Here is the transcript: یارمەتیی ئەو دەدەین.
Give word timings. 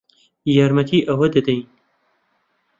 یارمەتیی 0.57 1.05
ئەو 1.07 1.21
دەدەین. 1.33 1.61